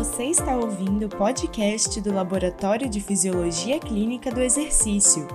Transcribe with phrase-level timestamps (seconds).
[0.00, 5.28] Você está ouvindo o podcast do Laboratório de Fisiologia Clínica do Exercício,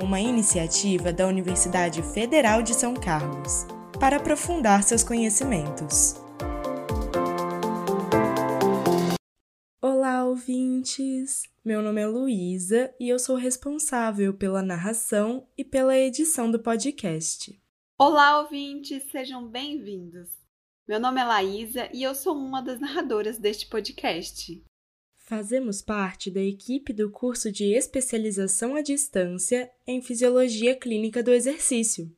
[0.00, 3.66] uma iniciativa da Universidade Federal de São Carlos,
[3.98, 6.14] para aprofundar seus conhecimentos.
[9.82, 11.42] Olá, ouvintes!
[11.64, 17.60] Meu nome é Luísa e eu sou responsável pela narração e pela edição do podcast.
[17.98, 19.02] Olá, ouvintes!
[19.10, 20.41] Sejam bem-vindos!
[20.86, 24.60] Meu nome é Laísa e eu sou uma das narradoras deste podcast.
[25.16, 32.14] Fazemos parte da equipe do curso de especialização à distância em Fisiologia Clínica do Exercício.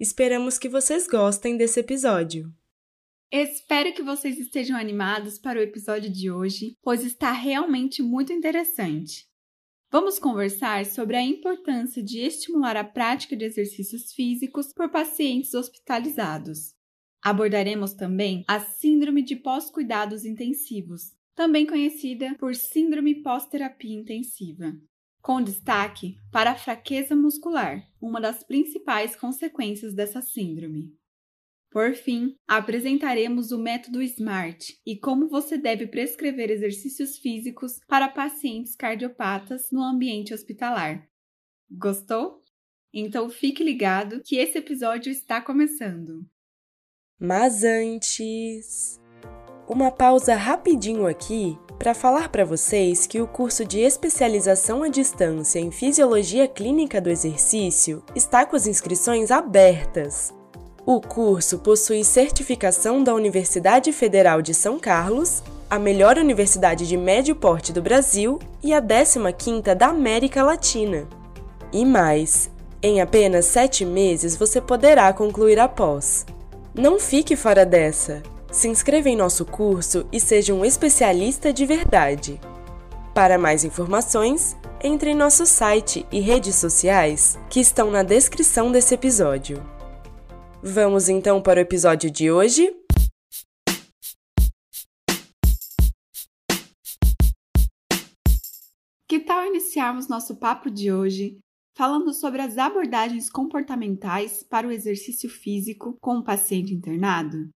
[0.00, 2.50] Esperamos que vocês gostem desse episódio.
[3.30, 9.28] Espero que vocês estejam animados para o episódio de hoje, pois está realmente muito interessante.
[9.90, 16.74] Vamos conversar sobre a importância de estimular a prática de exercícios físicos por pacientes hospitalizados.
[17.22, 24.76] Abordaremos também a Síndrome de Pós-Cuidados Intensivos, também conhecida por Síndrome Pós-Terapia Intensiva,
[25.20, 30.92] com destaque para a fraqueza muscular, uma das principais consequências dessa síndrome.
[31.70, 38.74] Por fim, apresentaremos o método SMART e como você deve prescrever exercícios físicos para pacientes
[38.74, 41.08] cardiopatas no ambiente hospitalar.
[41.70, 42.42] Gostou?
[42.92, 46.28] Então fique ligado que esse episódio está começando.
[47.24, 49.00] Mas antes,
[49.68, 55.60] uma pausa rapidinho aqui para falar para vocês que o curso de especialização à distância
[55.60, 60.34] em Fisiologia Clínica do Exercício está com as inscrições abertas.
[60.84, 67.36] O curso possui certificação da Universidade Federal de São Carlos, a melhor universidade de médio
[67.36, 71.06] porte do Brasil e a 15ª da América Latina.
[71.72, 72.50] E mais,
[72.82, 76.26] em apenas sete meses você poderá concluir a pós.
[76.74, 78.22] Não fique fora dessa!
[78.50, 82.40] Se inscreva em nosso curso e seja um especialista de verdade.
[83.14, 88.94] Para mais informações, entre em nosso site e redes sociais que estão na descrição desse
[88.94, 89.62] episódio.
[90.62, 92.74] Vamos então para o episódio de hoje?
[99.06, 101.38] Que tal iniciarmos nosso papo de hoje
[101.74, 107.48] falando sobre as abordagens comportamentais para o exercício físico com o paciente internado.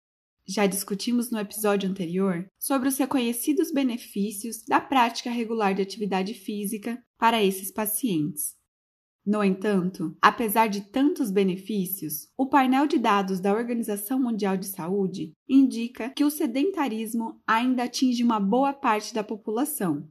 [0.48, 7.02] Já discutimos no episódio anterior sobre os reconhecidos benefícios da prática regular de atividade física
[7.18, 8.54] para esses pacientes.
[9.26, 15.32] No entanto, apesar de tantos benefícios, o painel de dados da Organização Mundial de Saúde
[15.48, 20.08] indica que o sedentarismo ainda atinge uma boa parte da população,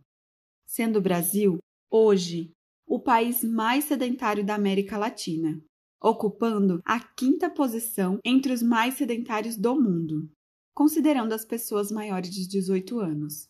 [0.66, 2.52] sendo o Brasil, hoje,
[2.88, 5.60] o país mais sedentário da América Latina,
[6.02, 10.30] ocupando a quinta posição entre os mais sedentários do mundo,
[10.74, 13.50] considerando as pessoas maiores de 18 anos.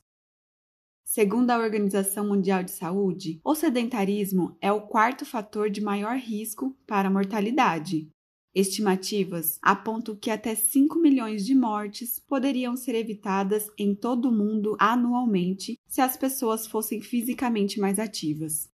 [1.03, 6.75] Segundo a Organização Mundial de Saúde, o sedentarismo é o quarto fator de maior risco
[6.88, 8.09] para a mortalidade.
[8.53, 14.78] Estimativas apontam que até 5 milhões de mortes poderiam ser evitadas em todo o mundo
[14.79, 18.73] anualmente se as pessoas fossem fisicamente mais ativas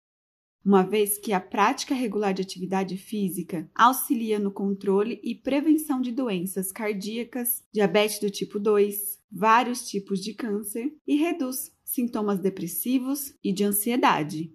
[0.67, 6.11] uma vez que a prática regular de atividade física auxilia no controle e prevenção de
[6.11, 13.53] doenças cardíacas, diabetes do tipo 2, vários tipos de câncer e reduz sintomas depressivos e
[13.53, 14.53] de ansiedade.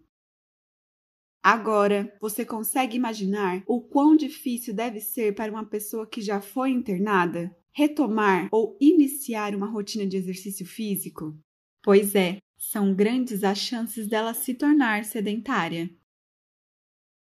[1.42, 6.72] Agora, você consegue imaginar o quão difícil deve ser para uma pessoa que já foi
[6.72, 11.34] internada retomar ou iniciar uma rotina de exercício físico?
[11.82, 15.90] Pois é, são grandes as chances dela se tornar sedentária.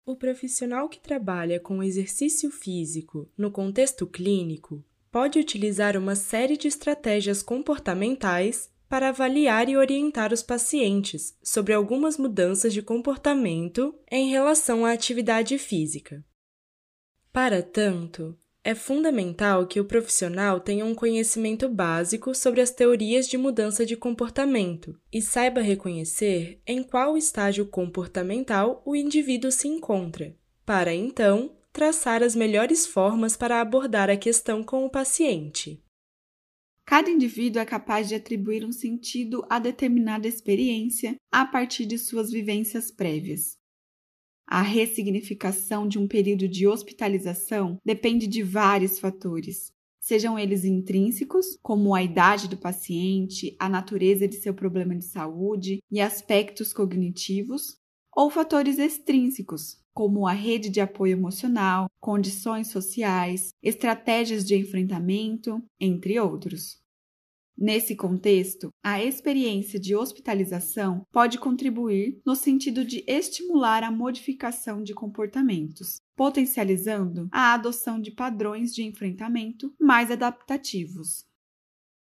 [0.06, 6.68] O profissional que trabalha com exercício físico no contexto clínico pode utilizar uma série de
[6.68, 14.86] estratégias comportamentais para avaliar e orientar os pacientes sobre algumas mudanças de comportamento em relação
[14.86, 16.24] à atividade física.
[17.32, 23.38] Para tanto, é fundamental que o profissional tenha um conhecimento básico sobre as teorias de
[23.38, 30.34] mudança de comportamento e saiba reconhecer em qual estágio comportamental o indivíduo se encontra,
[30.66, 35.84] para então traçar as melhores formas para abordar a questão com o paciente.
[36.86, 42.32] Cada indivíduo é capaz de atribuir um sentido a determinada experiência a partir de suas
[42.32, 43.58] vivências prévias.
[44.54, 51.96] A ressignificação de um período de hospitalização depende de vários fatores, sejam eles intrínsecos, como
[51.96, 57.80] a idade do paciente, a natureza de seu problema de saúde e aspectos cognitivos,
[58.16, 66.20] ou fatores extrínsecos, como a rede de apoio emocional, condições sociais, estratégias de enfrentamento, entre
[66.20, 66.83] outros.
[67.58, 74.94] Nesse contexto, a experiência de hospitalização pode contribuir no sentido de estimular a modificação de
[74.94, 81.26] comportamentos, potencializando a adoção de padrões de enfrentamento mais adaptativos.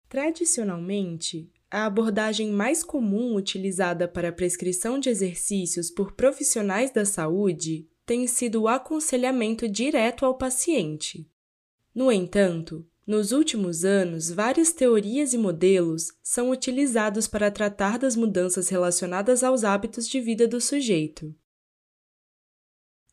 [0.09, 7.89] Tradicionalmente, a abordagem mais comum utilizada para a prescrição de exercícios por profissionais da saúde
[8.05, 11.27] tem sido o aconselhamento direto ao paciente.
[11.95, 18.69] No entanto, nos últimos anos, várias teorias e modelos são utilizados para tratar das mudanças
[18.69, 21.35] relacionadas aos hábitos de vida do sujeito.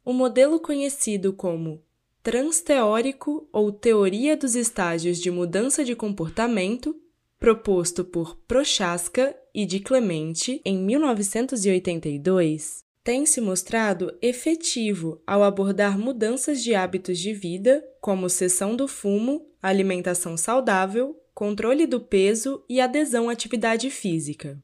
[0.06, 1.84] O modelo conhecido como
[2.22, 6.96] transteórico ou teoria dos estágios de mudança de comportamento
[7.40, 16.62] proposto por Prochaska e de Clemente em 1982, tem se mostrado efetivo ao abordar mudanças
[16.62, 23.30] de hábitos de vida, como cessão do fumo, alimentação saudável, controle do peso e adesão
[23.30, 24.62] à atividade física.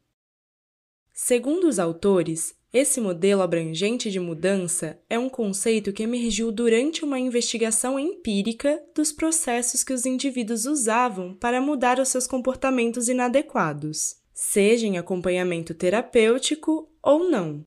[1.12, 7.18] Segundo os autores, esse modelo abrangente de mudança é um conceito que emergiu durante uma
[7.18, 14.86] investigação empírica dos processos que os indivíduos usavam para mudar os seus comportamentos inadequados, seja
[14.86, 17.62] em acompanhamento terapêutico ou não.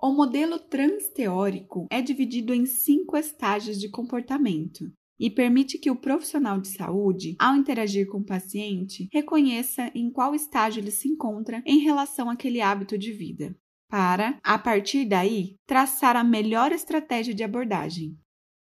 [0.00, 6.60] O modelo transteórico é dividido em cinco estágios de comportamento e permite que o profissional
[6.60, 11.78] de saúde, ao interagir com o paciente, reconheça em qual estágio ele se encontra em
[11.78, 13.56] relação àquele hábito de vida
[13.92, 18.18] para, a partir daí, traçar a melhor estratégia de abordagem.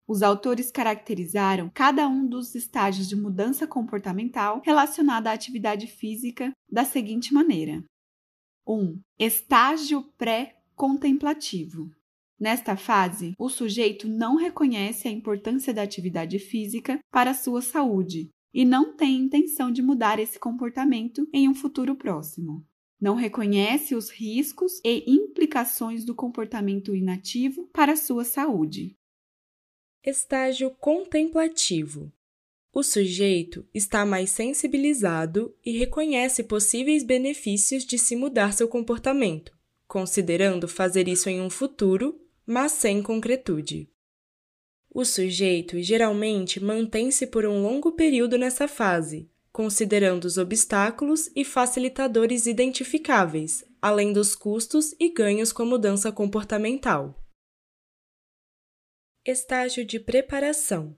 [0.05, 6.83] Os autores caracterizaram cada um dos estágios de mudança comportamental relacionada à atividade física da
[6.83, 7.81] seguinte maneira:
[8.67, 8.73] 1.
[8.73, 11.89] Um, estágio pré-contemplativo.
[12.39, 18.29] Nesta fase, o sujeito não reconhece a importância da atividade física para a sua saúde
[18.53, 22.65] e não tem intenção de mudar esse comportamento em um futuro próximo
[22.99, 28.95] não reconhece os riscos e implicações do comportamento inativo para a sua saúde.
[30.03, 32.11] Estágio contemplativo.
[32.73, 39.55] O sujeito está mais sensibilizado e reconhece possíveis benefícios de se mudar seu comportamento,
[39.87, 43.89] considerando fazer isso em um futuro, mas sem concretude.
[44.89, 52.45] O sujeito geralmente mantém-se por um longo período nessa fase, considerando os obstáculos e facilitadores
[52.45, 57.21] identificáveis, além dos custos e ganhos com a mudança comportamental.
[59.25, 60.95] Estágio de preparação.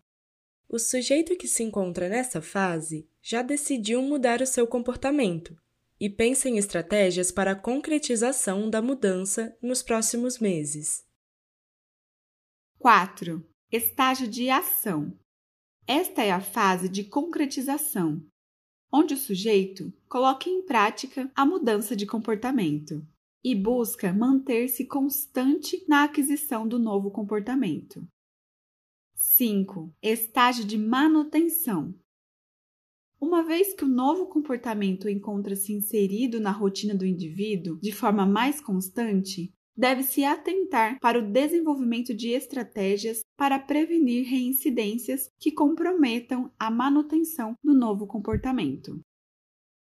[0.69, 5.57] O sujeito que se encontra nessa fase já decidiu mudar o seu comportamento
[5.99, 11.06] e pensa em estratégias para a concretização da mudança nos próximos meses.
[12.79, 13.43] 4.
[13.71, 15.11] Estágio de ação.
[15.87, 18.23] Esta é a fase de concretização,
[18.93, 23.03] onde o sujeito coloca em prática a mudança de comportamento
[23.43, 28.07] e busca manter-se constante na aquisição do novo comportamento.
[29.15, 29.91] 5.
[29.99, 31.95] Estágio de manutenção.
[33.19, 38.61] Uma vez que o novo comportamento encontra-se inserido na rotina do indivíduo de forma mais
[38.61, 47.53] constante, deve-se atentar para o desenvolvimento de estratégias para prevenir reincidências que comprometam a manutenção
[47.63, 48.99] do novo comportamento.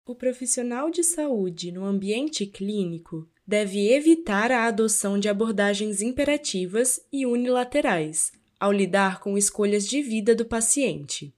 [0.05, 7.25] O profissional de saúde no ambiente clínico deve evitar a adoção de abordagens imperativas e
[7.25, 11.33] unilaterais ao lidar com escolhas de vida do paciente.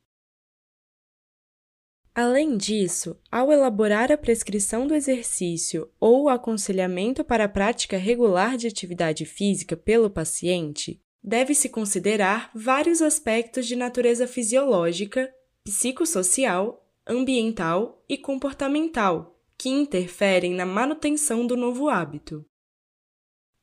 [2.15, 8.55] Além disso, ao elaborar a prescrição do exercício ou o aconselhamento para a prática regular
[8.55, 15.29] de atividade física pelo paciente, deve-se considerar vários aspectos de natureza fisiológica,
[15.65, 22.45] psicossocial, ambiental e comportamental que interferem na manutenção do novo hábito.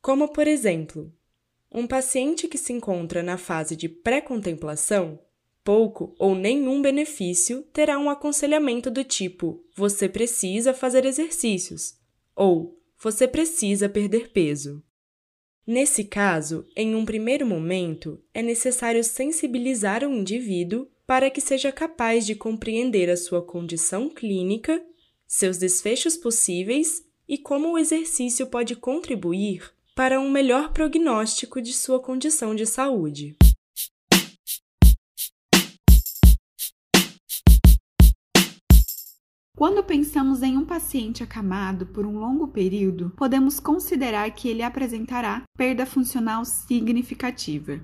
[0.02, 1.10] Como, por exemplo,
[1.70, 5.18] um paciente que se encontra na fase de pré-contemplação
[5.64, 11.94] pouco ou nenhum benefício terá um aconselhamento do tipo: você precisa fazer exercícios
[12.34, 14.82] ou você precisa perder peso.
[15.66, 22.26] Nesse caso, em um primeiro momento, é necessário sensibilizar o indivíduo para que seja capaz
[22.26, 24.82] de compreender a sua condição clínica,
[25.26, 32.00] seus desfechos possíveis e como o exercício pode contribuir para um melhor prognóstico de sua
[32.00, 33.36] condição de saúde.
[39.62, 45.44] Quando pensamos em um paciente acamado por um longo período, podemos considerar que ele apresentará
[45.56, 47.80] perda funcional significativa.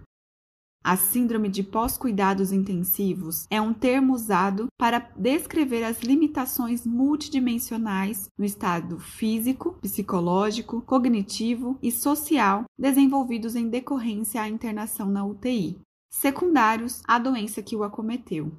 [0.83, 8.45] A síndrome de pós-cuidados intensivos é um termo usado para descrever as limitações multidimensionais no
[8.45, 15.79] estado físico, psicológico, cognitivo e social desenvolvidos em decorrência à internação na UTI,
[16.13, 18.51] secundários à doença que o acometeu,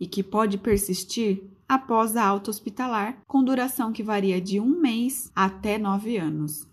[0.00, 5.30] e que pode persistir após a alta hospitalar, com duração que varia de um mês
[5.34, 6.66] até nove anos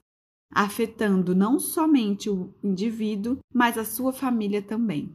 [0.52, 5.12] afetando não somente o indivíduo, mas a sua família também.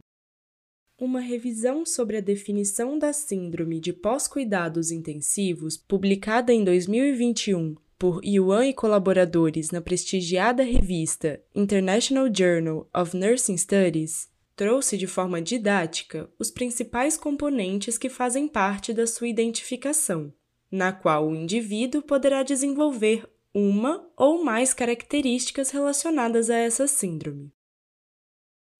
[0.99, 8.67] Uma revisão sobre a definição da Síndrome de Pós-Cuidados Intensivos, publicada em 2021 por Yuan
[8.67, 16.49] e colaboradores na prestigiada revista International Journal of Nursing Studies, trouxe de forma didática os
[16.49, 20.33] principais componentes que fazem parte da sua identificação,
[20.69, 27.53] na qual o indivíduo poderá desenvolver uma ou mais características relacionadas a essa síndrome.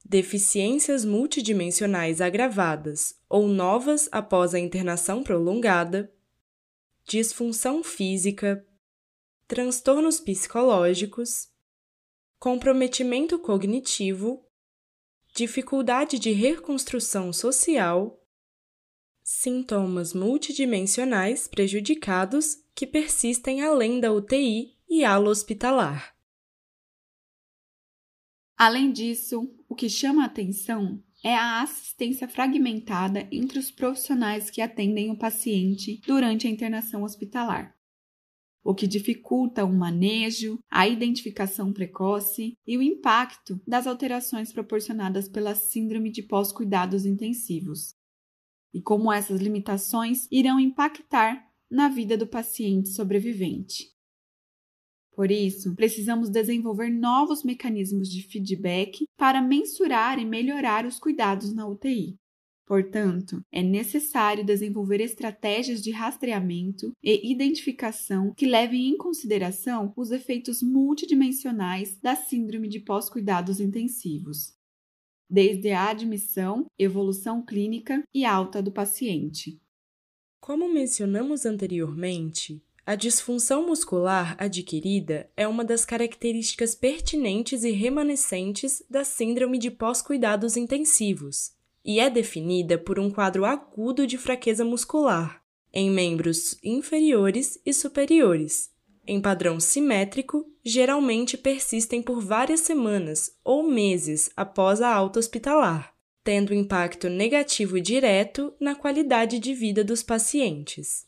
[0.04, 6.12] Deficiências multidimensionais agravadas ou novas após a internação prolongada,
[7.06, 8.66] disfunção física,
[9.48, 11.50] transtornos psicológicos,
[12.40, 14.47] comprometimento cognitivo,
[15.38, 18.20] dificuldade de reconstrução social,
[19.22, 26.18] sintomas multidimensionais prejudicados que persistem além da UTI e ala hospitalar.
[28.58, 34.60] Além disso, o que chama a atenção é a assistência fragmentada entre os profissionais que
[34.60, 37.77] atendem o paciente durante a internação hospitalar,
[38.68, 45.56] o que dificulta o manejo, a identificação precoce e o impacto das alterações proporcionadas pela
[45.56, 47.96] Síndrome de Pós-Cuidados Intensivos,
[48.74, 53.90] e como essas limitações irão impactar na vida do paciente sobrevivente.
[55.16, 61.66] Por isso, precisamos desenvolver novos mecanismos de feedback para mensurar e melhorar os cuidados na
[61.66, 62.20] UTI.
[62.68, 70.62] Portanto, é necessário desenvolver estratégias de rastreamento e identificação que levem em consideração os efeitos
[70.62, 74.54] multidimensionais da síndrome de pós-cuidados intensivos,
[75.30, 79.62] desde a admissão, evolução clínica e alta do paciente.
[80.42, 89.06] Como mencionamos anteriormente, a disfunção muscular adquirida é uma das características pertinentes e remanescentes da
[89.06, 91.56] síndrome de pós-cuidados intensivos
[91.88, 95.42] e é definida por um quadro agudo de fraqueza muscular
[95.74, 98.70] em membros inferiores e superiores.
[99.06, 106.54] Em padrão simétrico, geralmente persistem por várias semanas ou meses após a alta hospitalar tendo
[106.54, 111.08] impacto negativo direto na qualidade de vida dos pacientes.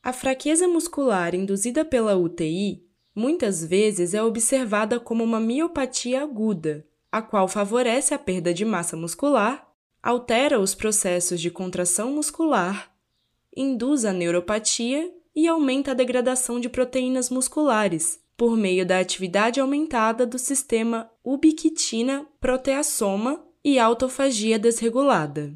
[0.00, 7.20] A fraqueza muscular induzida pela UTI muitas vezes é observada como uma miopatia aguda, a
[7.20, 9.70] qual favorece a perda de massa muscular,
[10.02, 12.90] altera os processos de contração muscular,
[13.54, 20.26] induz a neuropatia e aumenta a degradação de proteínas musculares por meio da atividade aumentada
[20.26, 25.54] do sistema ubiquitina-proteasoma e autofagia desregulada.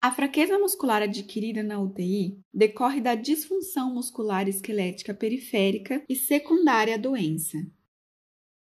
[0.00, 6.98] A fraqueza muscular adquirida na UTI decorre da disfunção muscular esquelética periférica e secundária à
[6.98, 7.58] doença,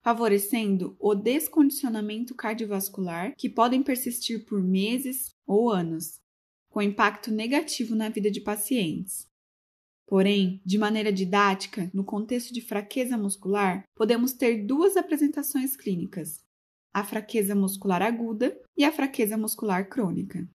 [0.06, 6.20] favorecendo o descondicionamento cardiovascular que podem persistir por meses ou anos,
[6.70, 9.26] com impacto negativo na vida de pacientes.
[10.06, 16.40] Porém, de maneira didática, no contexto de fraqueza muscular, podemos ter duas apresentações clínicas,
[16.94, 20.48] a fraqueza muscular aguda e a fraqueza muscular crônica.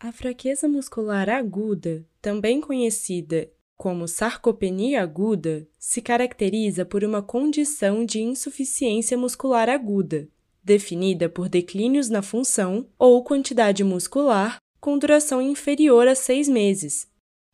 [0.00, 8.20] A fraqueza muscular aguda, também conhecida como sarcopenia aguda, se caracteriza por uma condição de
[8.20, 10.28] insuficiência muscular aguda,
[10.62, 17.08] definida por declínios na função ou quantidade muscular com duração inferior a seis meses,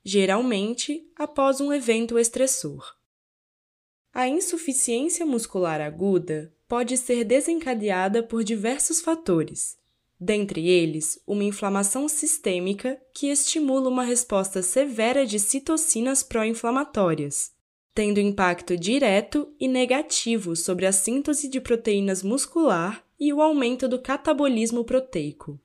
[0.04, 2.94] geralmente após um evento estressor.
[4.12, 9.76] A insuficiência muscular aguda pode ser desencadeada por diversos fatores,
[10.20, 17.52] dentre eles uma inflamação sistêmica que estimula uma resposta severa de citocinas pró-inflamatórias,
[17.94, 23.98] tendo impacto direto e negativo sobre a síntese de proteínas muscular e o aumento do
[23.98, 25.58] catabolismo proteico.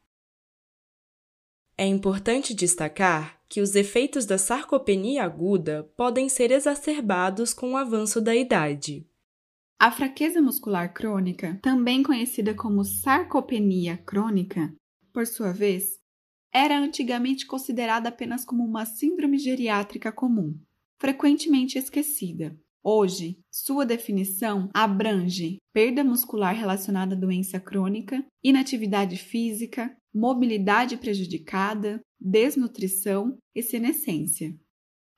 [1.78, 8.22] É importante destacar que os efeitos da sarcopenia aguda podem ser exacerbados com o avanço
[8.22, 9.06] da idade.
[9.79, 14.74] A fraqueza muscular crônica, também conhecida como sarcopenia crônica,
[15.13, 16.00] por sua vez,
[16.53, 20.58] era antigamente considerada apenas como uma síndrome geriátrica comum,
[21.00, 30.96] frequentemente esquecida, Hoje, sua definição abrange perda muscular relacionada à doença crônica, inatividade física, mobilidade
[30.96, 34.55] prejudicada, desnutrição e senescência,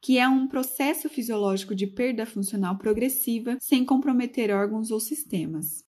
[0.08, 5.84] que é um processo fisiológico de perda funcional progressiva sem comprometer órgãos ou sistemas.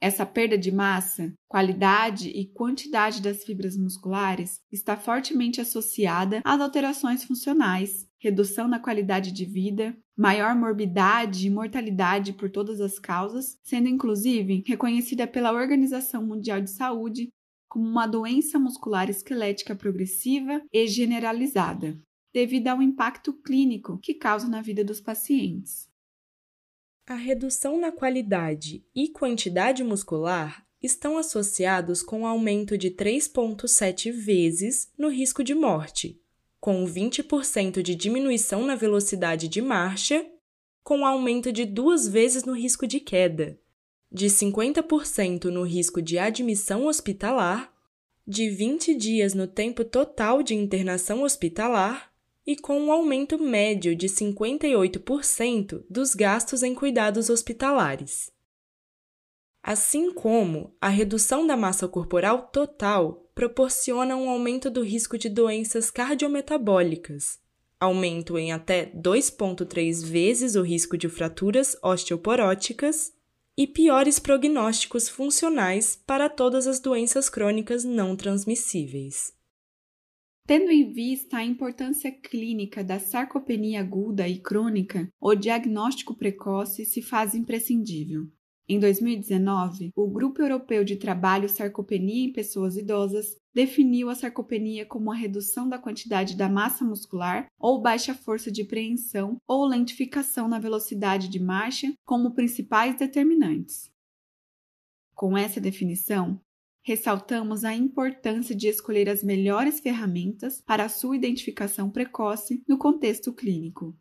[0.00, 7.22] Essa perda de massa, qualidade e quantidade das fibras musculares está fortemente associada às alterações
[7.22, 13.88] funcionais, redução na qualidade de vida, maior morbidade e mortalidade por todas as causas, sendo
[13.88, 17.28] inclusive reconhecida pela Organização Mundial de Saúde
[17.68, 21.96] como uma doença muscular esquelética progressiva e generalizada,
[22.32, 25.88] devido ao impacto clínico que causa na vida dos pacientes.
[27.06, 35.08] A redução na qualidade e quantidade muscular estão associados com aumento de 3,7 vezes no
[35.08, 36.20] risco de morte,
[36.60, 40.24] com 20% de diminuição na velocidade de marcha,
[40.82, 43.58] com aumento de duas vezes no risco de queda,
[44.10, 47.72] de 50% no risco de admissão hospitalar,
[48.26, 52.09] de 20 dias no tempo total de internação hospitalar
[52.50, 58.32] e com um aumento médio de 58% dos gastos em cuidados hospitalares.
[59.62, 65.92] Assim como a redução da massa corporal total proporciona um aumento do risco de doenças
[65.92, 67.38] cardiometabólicas,
[67.78, 73.12] aumento em até 2,3 vezes o risco de fraturas osteoporóticas
[73.56, 79.38] e piores prognósticos funcionais para todas as doenças crônicas não transmissíveis.
[80.50, 87.00] Tendo em vista a importância clínica da sarcopenia aguda e crônica, o diagnóstico precoce se
[87.00, 88.26] faz imprescindível.
[88.68, 95.12] Em 2019, o Grupo Europeu de Trabalho Sarcopenia em Pessoas Idosas definiu a sarcopenia como
[95.12, 100.58] a redução da quantidade da massa muscular ou baixa força de preensão ou lentificação na
[100.58, 103.88] velocidade de marcha como principais determinantes.
[105.14, 106.40] Com essa definição,
[106.82, 113.32] ressaltamos a importância de escolher as melhores ferramentas para a sua identificação precoce no contexto
[113.32, 113.96] clínico,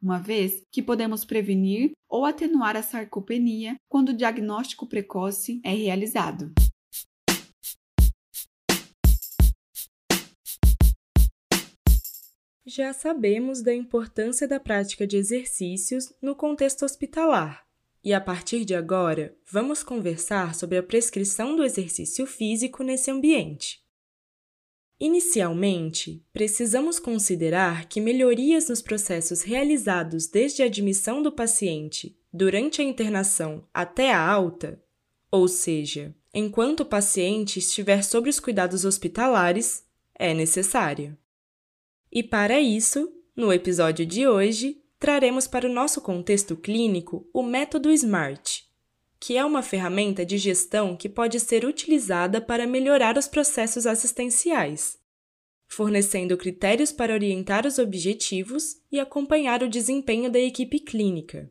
[0.00, 6.52] uma vez que podemos prevenir ou atenuar a sarcopenia quando o diagnóstico precoce é realizado.
[12.64, 17.68] Já sabemos da importância da prática de exercícios no contexto hospitalar
[18.02, 23.82] e a partir de agora, vamos conversar sobre a prescrição do exercício físico nesse ambiente.
[24.98, 32.84] Inicialmente, precisamos considerar que melhorias nos processos realizados desde a admissão do paciente, durante a
[32.84, 34.82] internação até a alta,
[35.30, 39.84] ou seja, enquanto o paciente estiver sob os cuidados hospitalares,
[40.14, 41.18] é necessária.
[42.12, 47.90] E para isso, no episódio de hoje, traremos para o nosso contexto clínico o método
[47.90, 48.64] SMART,
[49.18, 54.98] que é uma ferramenta de gestão que pode ser utilizada para melhorar os processos assistenciais,
[55.66, 61.50] fornecendo critérios para orientar os objetivos e acompanhar o desempenho da equipe clínica.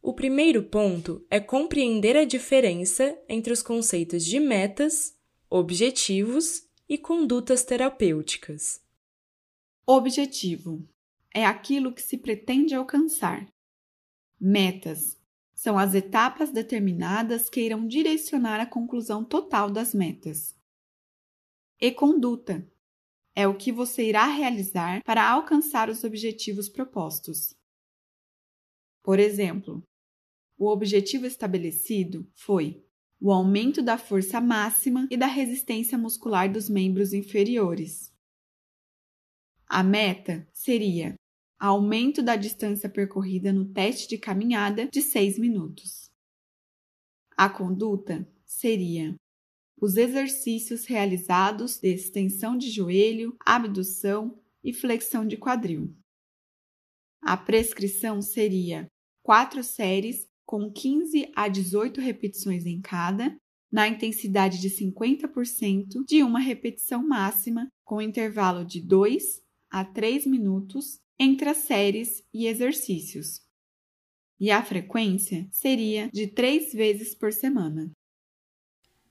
[0.00, 5.16] O primeiro ponto é compreender a diferença entre os conceitos de metas,
[5.50, 8.80] objetivos e condutas terapêuticas.
[9.84, 10.88] Objetivo
[11.36, 13.46] é aquilo que se pretende alcançar.
[14.40, 15.20] Metas
[15.54, 20.56] são as etapas determinadas que irão direcionar a conclusão total das metas.
[21.78, 22.66] E conduta
[23.34, 27.54] é o que você irá realizar para alcançar os objetivos propostos.
[29.02, 29.82] Por exemplo,
[30.56, 32.82] o objetivo estabelecido foi
[33.20, 38.10] o aumento da força máxima e da resistência muscular dos membros inferiores.
[39.68, 41.14] A meta seria
[41.58, 46.10] aumento da distância percorrida no teste de caminhada de 6 minutos.
[47.36, 49.14] A conduta seria
[49.80, 55.94] os exercícios realizados de extensão de joelho, abdução e flexão de quadril.
[57.22, 58.86] A prescrição seria
[59.22, 63.36] quatro séries com 15 a 18 repetições em cada,
[63.70, 71.00] na intensidade de 50% de uma repetição máxima, com intervalo de 2 a 3 minutos
[71.18, 73.40] entre as séries e exercícios.
[74.38, 77.90] E a frequência seria de três vezes por semana.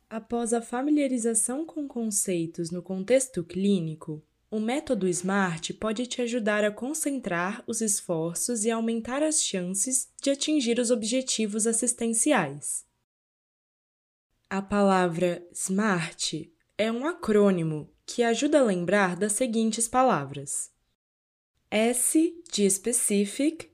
[0.07, 6.71] Após a familiarização com conceitos no contexto clínico, o método SMART pode te ajudar a
[6.71, 12.85] concentrar os esforços e aumentar as chances de atingir os objetivos assistenciais.
[14.49, 20.71] A palavra SMART é um acrônimo que ajuda a lembrar das seguintes palavras:
[21.69, 23.69] S de specific,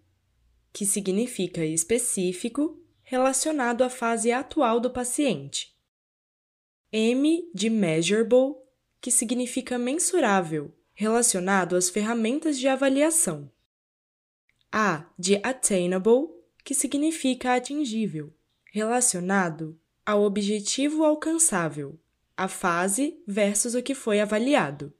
[0.74, 5.76] que significa específico, relacionado à fase atual do paciente.
[6.92, 8.56] M de measurable,
[9.02, 13.52] que significa mensurável, relacionado às ferramentas de avaliação.
[14.72, 16.30] A de attainable,
[16.64, 18.34] que significa atingível,
[18.72, 22.00] relacionado ao objetivo alcançável,
[22.38, 24.94] a fase versus o que foi avaliado.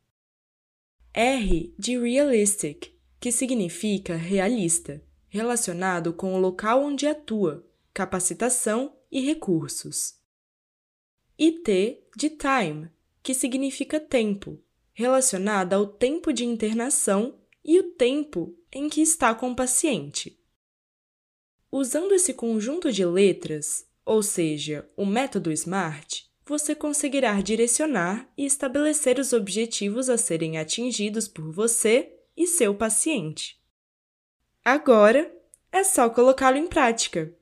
[1.14, 10.16] R de realistic, que significa realista, relacionado com o local onde atua, capacitação e recursos.
[11.38, 12.90] E T de time,
[13.22, 14.58] que significa tempo,
[14.94, 20.40] relacionada ao tempo de internação e o tempo em que está com o paciente.
[21.70, 29.20] Usando esse conjunto de letras, ou seja, o método SMART, você conseguirá direcionar e estabelecer
[29.20, 33.60] os objetivos a serem atingidos por você e seu paciente.
[34.64, 35.32] Agora
[35.72, 37.34] é só colocá-lo em prática.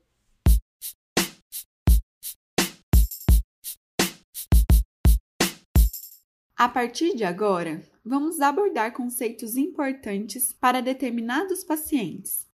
[6.56, 12.46] A partir de agora, vamos abordar conceitos importantes para determinados pacientes.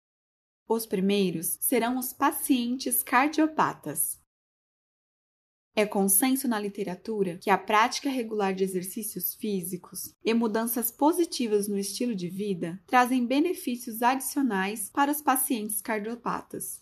[0.68, 4.20] Os primeiros serão os pacientes cardiopatas.
[5.78, 11.76] É consenso na literatura que a prática regular de exercícios físicos e mudanças positivas no
[11.76, 16.80] estilo de vida trazem benefícios adicionais para os pacientes cardiopatas.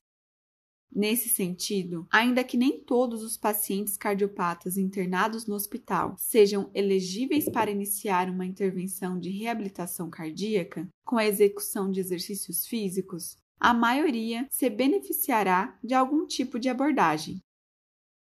[0.94, 7.72] Nesse sentido, ainda que nem todos os pacientes cardiopatas internados no hospital sejam elegíveis para
[7.72, 14.70] iniciar uma intervenção de reabilitação cardíaca com a execução de exercícios físicos, a maioria se
[14.70, 17.42] beneficiará de algum tipo de abordagem,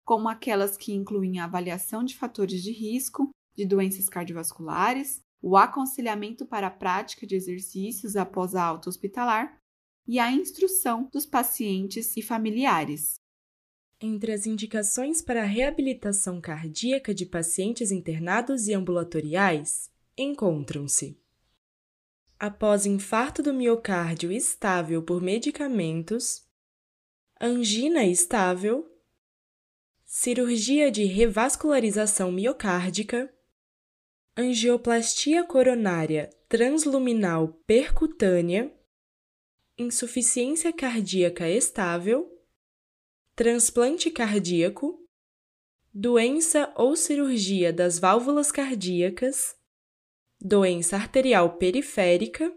[0.04, 6.44] como aquelas que incluem a avaliação de fatores de risco de doenças cardiovasculares, o aconselhamento
[6.46, 9.56] para a prática de exercícios após a alta hospitalar
[10.06, 13.14] e a instrução dos pacientes e familiares.
[14.00, 21.18] Entre as indicações para a reabilitação cardíaca de pacientes internados e ambulatoriais encontram-se
[22.38, 26.44] após infarto do miocárdio estável por medicamentos,
[27.40, 28.93] angina estável,
[30.16, 33.28] cirurgia de revascularização miocárdica,
[34.36, 38.72] angioplastia coronária transluminal percutânea
[39.76, 42.30] insuficiência cardíaca estável,
[43.34, 45.04] transplante cardíaco,
[45.92, 49.56] doença ou cirurgia das válvulas cardíacas,
[50.40, 52.54] doença arterial periférica,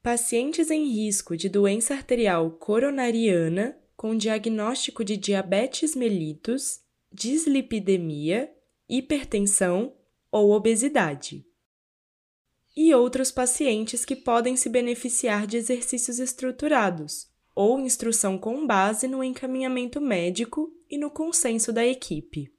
[0.00, 6.80] pacientes em risco de doença arterial coronariana com diagnóstico de diabetes mellitus,
[7.12, 8.50] dislipidemia,
[8.88, 9.92] hipertensão
[10.30, 11.44] ou obesidade
[12.80, 19.24] e outros pacientes que podem se beneficiar de exercícios estruturados ou instrução com base no
[19.24, 22.54] encaminhamento médico e no consenso da equipe.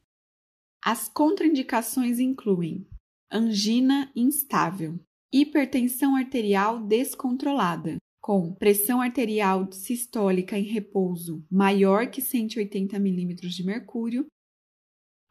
[0.83, 2.85] As contraindicações incluem
[3.31, 4.99] angina instável,
[5.31, 7.95] hipertensão arterial descontrolada,
[8.29, 14.27] com pressão arterial sistólica em repouso maior que 180 mm de mercúrio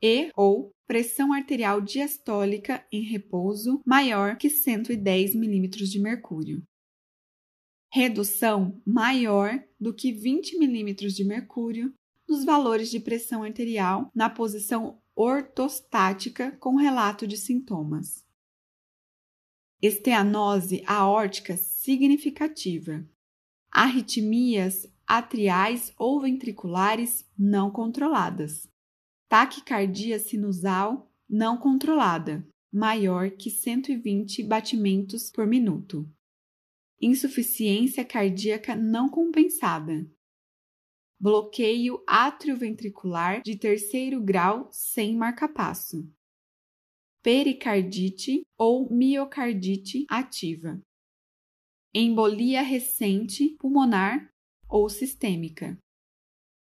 [0.02, 6.60] e ou pressão arterial diastólica em repouso maior que 110 mm de mercúrio.
[7.94, 11.94] Redução maior do que 20 mm de mercúrio
[12.28, 18.26] nos valores de pressão arterial na posição ortostática com relato de sintomas.
[19.80, 21.56] Esteanose aórtica
[21.88, 23.08] significativa.
[23.70, 28.68] Arritmias atriais ou ventriculares não controladas
[29.28, 36.10] taquicardia sinusal não controlada, maior que 120 batimentos por minuto.
[37.00, 40.10] Insuficiência cardíaca não compensada.
[41.20, 46.10] Bloqueio atrioventricular de terceiro grau sem marcapasso.
[47.22, 50.80] Pericardite ou miocardite ativa.
[51.94, 54.30] Embolia recente pulmonar
[54.68, 55.78] ou sistêmica.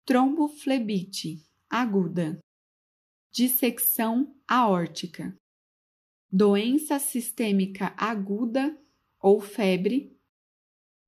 [0.05, 2.37] Tromboflebite aguda.
[3.31, 5.35] Dissecção aórtica,
[6.31, 8.79] doença sistêmica aguda
[9.19, 10.15] ou febre,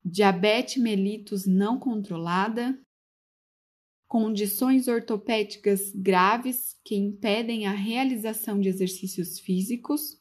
[0.04, 2.78] diabetes mellitus não controlada,
[4.10, 10.20] condições ortopédicas graves que impedem a realização de exercícios físicos,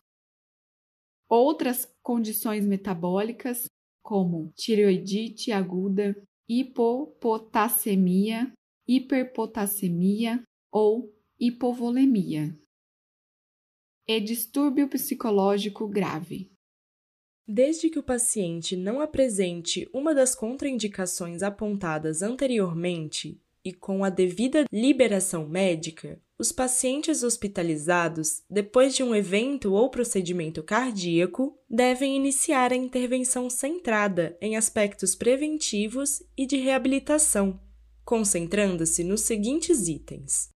[1.28, 3.66] outras condições metabólicas
[4.06, 6.16] como tireoidite aguda,
[6.48, 8.52] hipopotassemia,
[8.86, 12.56] hiperpotassemia ou hipovolemia
[14.06, 16.52] e distúrbio psicológico grave.
[17.48, 24.66] Desde que o paciente não apresente uma das contraindicações apontadas anteriormente e com a devida
[24.72, 32.76] liberação médica, os pacientes hospitalizados, depois de um evento ou procedimento cardíaco, devem iniciar a
[32.76, 37.58] intervenção centrada em aspectos preventivos e de reabilitação,
[38.04, 40.50] concentrando-se nos seguintes itens: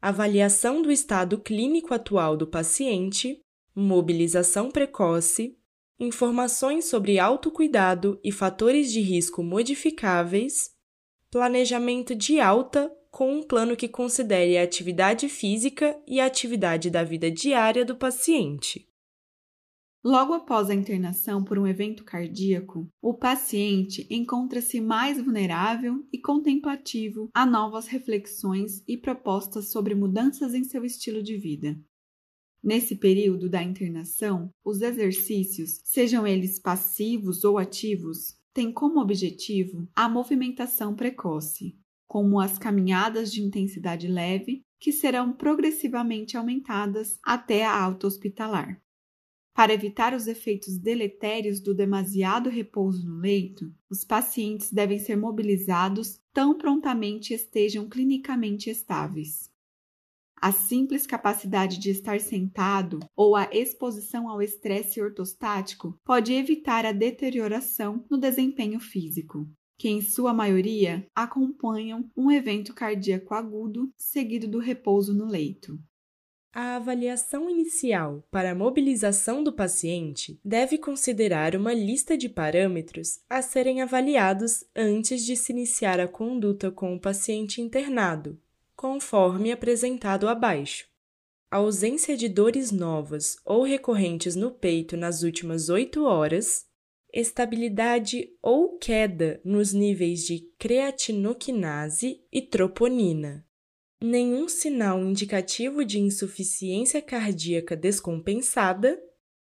[0.00, 3.38] avaliação do estado clínico atual do paciente,
[3.74, 5.58] mobilização precoce,
[6.00, 10.70] informações sobre autocuidado e fatores de risco modificáveis,
[11.30, 17.02] planejamento de alta com um plano que considere a atividade física e a atividade da
[17.02, 18.86] vida diária do paciente.
[20.04, 27.30] Logo após a internação por um evento cardíaco, o paciente encontra-se mais vulnerável e contemplativo
[27.32, 31.74] a novas reflexões e propostas sobre mudanças em seu estilo de vida.
[32.62, 40.06] Nesse período da internação, os exercícios, sejam eles passivos ou ativos, têm como objetivo a
[40.06, 48.06] movimentação precoce, como as caminhadas de intensidade leve, que serão progressivamente aumentadas até a alta
[48.06, 48.80] hospitalar.
[49.54, 56.20] Para evitar os efeitos deletérios do demasiado repouso no leito, os pacientes devem ser mobilizados
[56.32, 59.50] tão prontamente estejam clinicamente estáveis.
[60.38, 66.92] A simples capacidade de estar sentado ou a exposição ao estresse ortostático pode evitar a
[66.92, 74.58] deterioração no desempenho físico que em sua maioria acompanham um evento cardíaco agudo seguido do
[74.58, 75.78] repouso no leito.
[76.58, 83.42] A avaliação inicial para a mobilização do paciente deve considerar uma lista de parâmetros a
[83.42, 88.40] serem avaliados antes de se iniciar a conduta com o paciente internado,
[88.74, 90.86] conforme apresentado abaixo.
[91.50, 96.65] A ausência de dores novas ou recorrentes no peito nas últimas 8 horas,
[97.16, 103.46] estabilidade ou queda nos níveis de creatinoquinase e troponina.
[104.02, 109.02] Nenhum sinal indicativo de insuficiência cardíaca descompensada,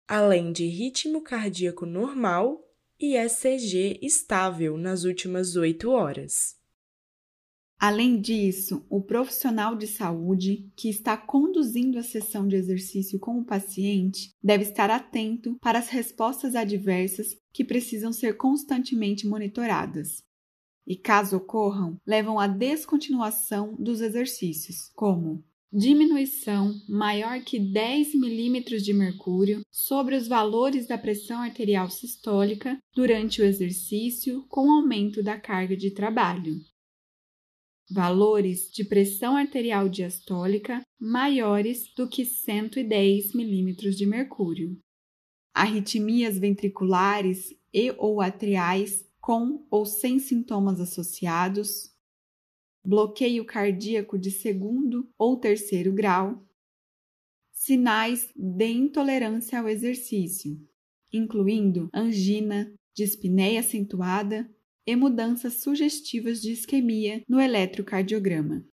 [0.07, 2.65] além de ritmo cardíaco normal
[2.97, 6.56] e ECG estável nas últimas 8 horas.
[7.79, 13.45] Além disso, o profissional de saúde que está conduzindo a sessão de exercício com o
[13.45, 20.23] paciente deve estar atento para as respostas adversas que precisam ser constantemente monitoradas.
[20.87, 28.93] E caso ocorram, levam à descontinuação dos exercícios, como diminuição maior que 10 milímetros de
[28.93, 35.77] mercúrio sobre os valores da pressão arterial sistólica durante o exercício com aumento da carga
[35.77, 36.59] de trabalho
[37.89, 44.77] valores de pressão arterial diastólica maiores do que 110 milímetros de mercúrio,
[45.53, 51.91] arritmias ventriculares e ou atriais com ou sem sintomas associados,
[52.83, 56.45] bloqueio cardíaco de segundo ou terceiro grau,
[57.51, 60.57] sinais de intolerância ao exercício,
[61.11, 64.49] incluindo angina, dispneia acentuada
[64.87, 68.63] e mudanças sugestivas de isquemia no eletrocardiograma.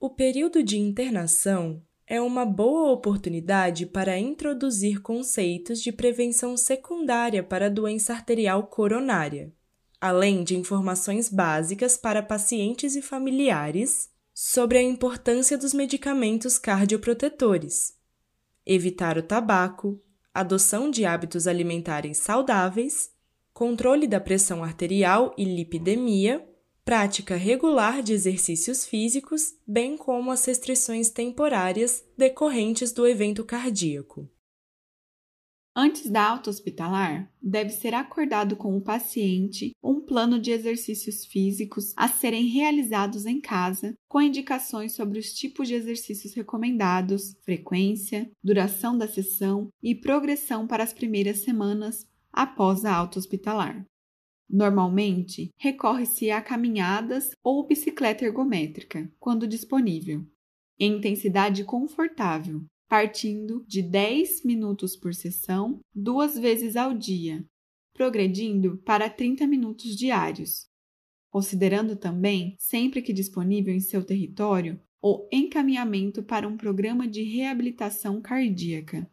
[0.00, 7.66] O período de internação é uma boa oportunidade para introduzir conceitos de prevenção secundária para
[7.66, 9.54] a doença arterial coronária,
[10.00, 17.96] além de informações básicas para pacientes e familiares sobre a importância dos medicamentos cardioprotetores,
[18.66, 20.02] evitar o tabaco,
[20.34, 23.11] adoção de hábitos alimentares saudáveis
[23.62, 26.44] controle da pressão arterial e lipidemia,
[26.84, 34.28] prática regular de exercícios físicos, bem como as restrições temporárias decorrentes do evento cardíaco.
[35.76, 41.94] Antes da alta hospitalar, deve ser acordado com o paciente um plano de exercícios físicos
[41.96, 48.98] a serem realizados em casa, com indicações sobre os tipos de exercícios recomendados, frequência, duração
[48.98, 53.86] da sessão e progressão para as primeiras semanas após a alta hospitalar.
[54.48, 60.26] Normalmente, recorre-se a caminhadas ou bicicleta ergométrica, quando disponível,
[60.78, 67.44] em intensidade confortável, partindo de 10 minutos por sessão, duas vezes ao dia,
[67.94, 70.66] progredindo para 30 minutos diários,
[71.30, 78.20] considerando também, sempre que disponível em seu território, o encaminhamento para um programa de reabilitação
[78.20, 79.10] cardíaca.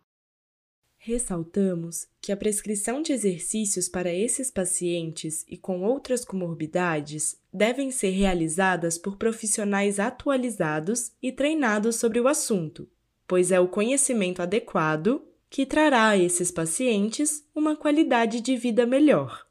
[1.01, 8.09] Ressaltamos que a prescrição de exercícios para esses pacientes e com outras comorbidades devem ser
[8.09, 12.85] realizadas por profissionais atualizados e treinados sobre o assunto,
[13.25, 19.47] pois é o conhecimento adequado que trará a esses pacientes uma qualidade de vida melhor.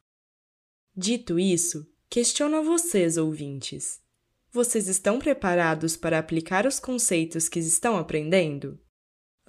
[0.94, 4.02] Dito isso, questiono a vocês, ouvintes.
[4.52, 8.78] Vocês estão preparados para aplicar os conceitos que estão aprendendo?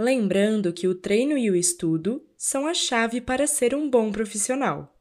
[0.02, 4.98] Lembrando que o treino e o estudo são a chave para ser um bom profissional.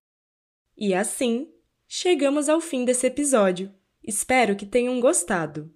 [0.76, 1.48] E assim,
[1.86, 3.72] chegamos ao fim desse episódio.
[4.02, 5.72] Espero que tenham gostado.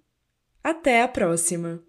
[0.61, 1.81] Até a próxima!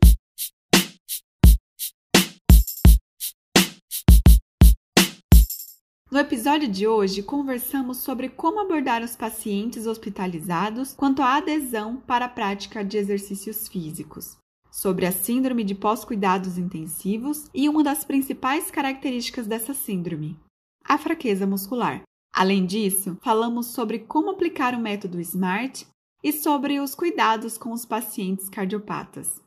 [6.08, 12.26] No episódio de hoje, conversamos sobre como abordar os pacientes hospitalizados quanto à adesão para
[12.26, 14.36] a prática de exercícios físicos,
[14.74, 20.36] sobre a síndrome de pós-cuidados intensivos e uma das principais características dessa síndrome,
[20.84, 22.02] a fraqueza muscular.
[22.34, 25.86] Além disso, falamos sobre como aplicar o método SMART
[26.24, 29.40] e sobre os cuidados com os pacientes cardiopatas.